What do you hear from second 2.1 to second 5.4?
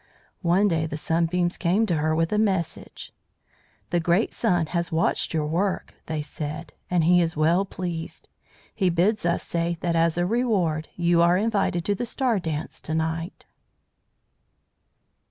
with a message. "The great Sun has watched